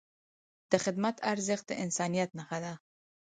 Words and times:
د 0.71 0.73
خدمت 0.83 1.15
ارزښت 1.31 1.65
د 1.69 1.71
انسانیت 1.83 2.29
نښه 2.37 2.57
ده. 2.63 2.73